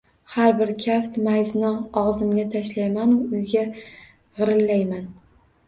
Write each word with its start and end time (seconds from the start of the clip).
Men 0.35 0.61
bir 0.61 0.71
kaft 0.85 1.19
mayizni 1.27 1.69
og‘zimga 2.05 2.47
tashlaymanu 2.55 3.21
uyga 3.37 3.65
g‘irillayman. 3.79 5.09